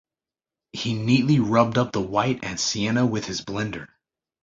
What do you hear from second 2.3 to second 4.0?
and sienna with his blender.